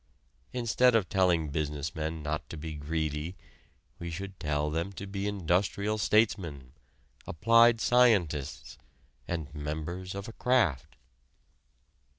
Instead 0.51 0.95
of 0.95 1.07
telling 1.09 1.49
business 1.49 1.93
men 1.93 2.23
not 2.23 2.49
to 2.49 2.57
be 2.57 2.73
greedy, 2.73 3.37
we 3.99 4.09
should 4.09 4.39
tell 4.39 4.71
them 4.71 4.91
to 4.91 5.05
be 5.05 5.27
industrial 5.27 5.99
statesmen, 5.99 6.73
applied 7.27 7.79
scientists, 7.79 8.79
and 9.27 9.53
members 9.53 10.15
of 10.15 10.27
a 10.27 10.33
craft. 10.33 10.95